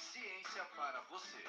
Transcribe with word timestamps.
Ciência 0.00 0.64
para 0.74 1.00
você. 1.02 1.44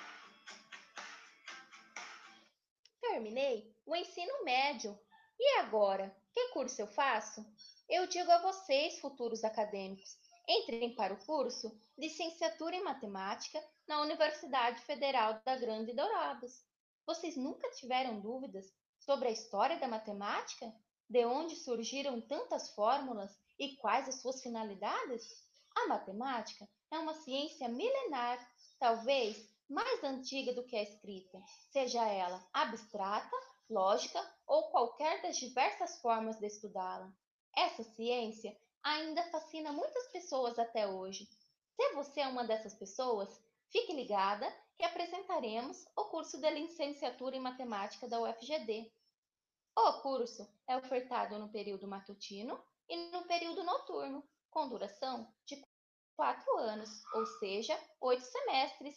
Terminei 2.99 3.73
o 3.85 3.95
ensino 3.95 4.43
médio. 4.43 4.99
E 5.39 5.59
agora? 5.59 6.13
Que 6.33 6.49
curso 6.49 6.81
eu 6.81 6.87
faço? 6.87 7.45
Eu 7.89 8.07
digo 8.07 8.29
a 8.29 8.41
vocês, 8.41 8.99
futuros 8.99 9.43
acadêmicos, 9.45 10.17
entrem 10.47 10.93
para 10.95 11.13
o 11.13 11.25
curso 11.25 11.71
Licenciatura 11.97 12.75
em 12.75 12.83
Matemática 12.83 13.63
na 13.87 14.01
Universidade 14.01 14.81
Federal 14.81 15.41
da 15.45 15.55
Grande 15.55 15.93
Dourados. 15.93 16.63
Vocês 17.05 17.37
nunca 17.37 17.69
tiveram 17.71 18.19
dúvidas 18.19 18.65
sobre 18.99 19.29
a 19.29 19.31
história 19.31 19.79
da 19.79 19.87
matemática? 19.87 20.71
De 21.09 21.25
onde 21.25 21.55
surgiram 21.55 22.19
tantas 22.21 22.69
fórmulas 22.75 23.31
e 23.57 23.77
quais 23.77 24.09
as 24.09 24.21
suas 24.21 24.41
finalidades? 24.41 25.23
A 25.83 25.87
matemática 25.87 26.69
é 26.91 26.99
uma 26.99 27.15
ciência 27.15 27.67
milenar, 27.67 28.37
talvez 28.79 29.49
mais 29.67 30.03
antiga 30.03 30.53
do 30.53 30.63
que 30.63 30.75
a 30.75 30.83
escrita, 30.83 31.41
seja 31.71 32.07
ela 32.07 32.39
abstrata, 32.53 33.35
lógica 33.67 34.21
ou 34.45 34.69
qualquer 34.69 35.23
das 35.23 35.37
diversas 35.37 35.99
formas 35.99 36.37
de 36.37 36.45
estudá-la. 36.45 37.11
Essa 37.57 37.83
ciência 37.83 38.55
ainda 38.83 39.23
fascina 39.31 39.71
muitas 39.71 40.07
pessoas 40.11 40.59
até 40.59 40.87
hoje. 40.87 41.27
Se 41.75 41.93
você 41.93 42.21
é 42.21 42.27
uma 42.27 42.43
dessas 42.43 42.75
pessoas, 42.75 43.41
fique 43.71 43.91
ligada 43.91 44.47
que 44.77 44.83
apresentaremos 44.83 45.83
o 45.95 46.05
curso 46.05 46.39
de 46.39 46.49
licenciatura 46.51 47.35
em 47.35 47.41
matemática 47.41 48.07
da 48.07 48.21
UFGD. 48.21 48.91
O 49.75 49.93
curso 50.01 50.47
é 50.67 50.77
ofertado 50.77 51.39
no 51.39 51.49
período 51.49 51.87
matutino 51.87 52.63
e 52.87 53.09
no 53.09 53.23
período 53.23 53.63
noturno, 53.63 54.23
com 54.51 54.67
duração 54.67 55.33
de 55.45 55.55
quatro 56.21 56.55
anos, 56.59 57.03
ou 57.15 57.25
seja, 57.25 57.75
oito 57.99 58.23
semestres. 58.23 58.95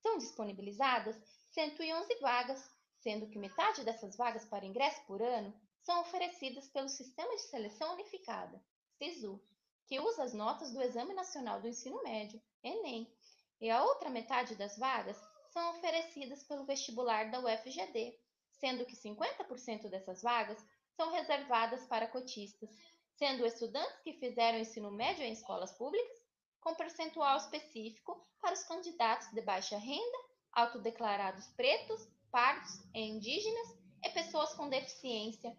São 0.00 0.18
disponibilizadas 0.18 1.20
111 1.50 2.14
vagas, 2.20 2.64
sendo 3.00 3.26
que 3.26 3.40
metade 3.40 3.82
dessas 3.82 4.16
vagas 4.16 4.44
para 4.44 4.64
ingresso 4.64 5.04
por 5.04 5.20
ano 5.20 5.52
são 5.82 6.00
oferecidas 6.02 6.68
pelo 6.68 6.88
Sistema 6.88 7.34
de 7.34 7.42
Seleção 7.42 7.94
Unificada, 7.94 8.62
SISU, 8.98 9.42
que 9.88 9.98
usa 9.98 10.22
as 10.22 10.32
notas 10.32 10.72
do 10.72 10.80
Exame 10.80 11.12
Nacional 11.12 11.60
do 11.60 11.66
Ensino 11.66 12.00
Médio, 12.04 12.40
ENEM, 12.62 13.12
e 13.60 13.68
a 13.68 13.82
outra 13.82 14.08
metade 14.08 14.54
das 14.54 14.78
vagas 14.78 15.20
são 15.48 15.70
oferecidas 15.72 16.44
pelo 16.44 16.64
vestibular 16.64 17.32
da 17.32 17.40
UFGD, 17.40 18.16
sendo 18.52 18.86
que 18.86 18.94
50% 18.94 19.88
dessas 19.88 20.22
vagas 20.22 20.64
são 20.92 21.10
reservadas 21.10 21.84
para 21.88 22.06
cotistas, 22.06 22.70
sendo 23.16 23.44
estudantes 23.44 24.00
que 24.04 24.12
fizeram 24.20 24.60
ensino 24.60 24.92
médio 24.92 25.24
em 25.24 25.32
escolas 25.32 25.72
públicas, 25.72 26.29
com 26.60 26.74
percentual 26.74 27.36
específico 27.36 28.26
para 28.40 28.54
os 28.54 28.62
candidatos 28.64 29.30
de 29.32 29.40
baixa 29.42 29.76
renda, 29.78 30.18
autodeclarados 30.52 31.46
pretos, 31.48 32.08
pardos 32.30 32.80
e 32.94 33.00
indígenas 33.00 33.78
e 34.04 34.10
pessoas 34.10 34.54
com 34.54 34.68
deficiência. 34.68 35.56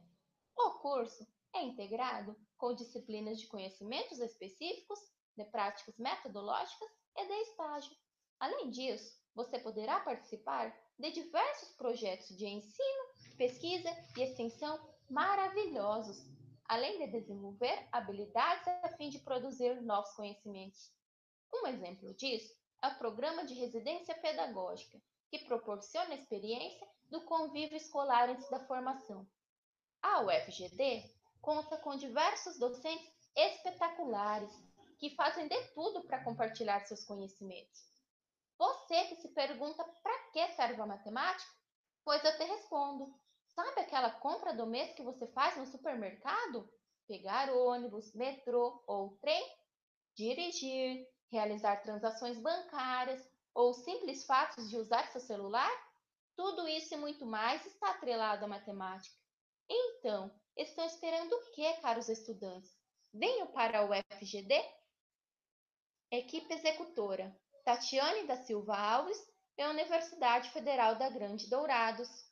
O 0.57 0.71
curso 0.79 1.25
é 1.53 1.63
integrado 1.63 2.35
com 2.57 2.75
disciplinas 2.75 3.39
de 3.39 3.47
conhecimentos 3.47 4.19
específicos, 4.19 4.99
de 5.35 5.45
práticas 5.45 5.97
metodológicas 5.97 6.89
e 7.17 7.25
de 7.25 7.33
estágio. 7.41 7.95
Além 8.39 8.69
disso, 8.69 9.19
você 9.33 9.59
poderá 9.59 9.99
participar 9.99 10.75
de 10.97 11.11
diversos 11.11 11.69
projetos 11.75 12.35
de 12.37 12.45
ensino, 12.45 13.03
pesquisa 13.37 13.89
e 14.17 14.21
extensão 14.21 14.79
maravilhosos, 15.09 16.25
além 16.71 16.99
de 16.99 17.07
desenvolver 17.07 17.85
habilidades 17.91 18.65
a 18.65 18.95
fim 18.95 19.09
de 19.09 19.19
produzir 19.19 19.81
novos 19.81 20.09
conhecimentos. 20.13 20.89
Um 21.53 21.67
exemplo 21.67 22.13
disso 22.13 22.55
é 22.81 22.87
o 22.87 22.97
Programa 22.97 23.45
de 23.45 23.53
Residência 23.53 24.15
Pedagógica, 24.15 24.97
que 25.29 25.39
proporciona 25.39 26.11
a 26.11 26.15
experiência 26.15 26.87
do 27.09 27.25
convívio 27.25 27.75
escolar 27.75 28.29
antes 28.29 28.49
da 28.49 28.65
formação. 28.67 29.27
A 30.01 30.21
UFGD 30.21 31.13
conta 31.41 31.75
com 31.75 31.97
diversos 31.97 32.57
docentes 32.57 33.11
espetaculares 33.35 34.53
que 34.97 35.13
fazem 35.13 35.49
de 35.49 35.61
tudo 35.73 36.05
para 36.05 36.23
compartilhar 36.23 36.79
seus 36.87 37.03
conhecimentos. 37.03 37.81
Você 38.57 39.07
que 39.07 39.15
se 39.17 39.27
pergunta 39.27 39.83
para 40.01 40.17
que 40.31 40.47
serve 40.53 40.81
a 40.81 40.85
matemática? 40.85 41.51
Pois 42.05 42.23
eu 42.23 42.37
te 42.37 42.45
respondo. 42.45 43.13
Sabe 43.63 43.81
aquela 43.81 44.09
compra 44.09 44.55
do 44.55 44.65
mês 44.65 44.91
que 44.95 45.03
você 45.03 45.27
faz 45.27 45.55
no 45.55 45.67
supermercado? 45.67 46.67
Pegar 47.07 47.53
ônibus, 47.53 48.11
metrô 48.15 48.83
ou 48.87 49.15
trem? 49.17 49.55
Dirigir, 50.15 51.07
realizar 51.31 51.83
transações 51.83 52.39
bancários 52.39 53.21
ou 53.53 53.71
simples 53.75 54.25
fatos 54.25 54.67
de 54.67 54.77
usar 54.77 55.05
seu 55.11 55.21
celular? 55.21 55.69
Tudo 56.35 56.67
isso 56.67 56.95
e 56.95 56.97
muito 56.97 57.23
mais 57.23 57.63
está 57.63 57.91
atrelado 57.91 58.45
à 58.45 58.47
matemática. 58.47 59.15
Então, 59.69 60.35
estão 60.57 60.83
esperando 60.83 61.31
o 61.31 61.51
que, 61.51 61.71
caros 61.81 62.09
estudantes? 62.09 62.75
Venham 63.13 63.45
para 63.51 63.85
o 63.85 63.91
UFGD? 63.91 64.55
Equipe 66.09 66.51
executora 66.51 67.39
Tatiane 67.63 68.25
da 68.25 68.37
Silva 68.37 68.75
Alves 68.75 69.19
e 69.55 69.61
a 69.61 69.69
Universidade 69.69 70.49
Federal 70.49 70.95
da 70.95 71.11
Grande 71.11 71.47
Dourados. 71.47 72.30